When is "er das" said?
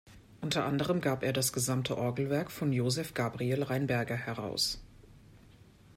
1.21-1.53